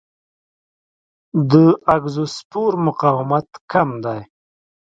[1.51, 1.53] د
[1.95, 4.19] اګزوسپور مقاومت کم دی.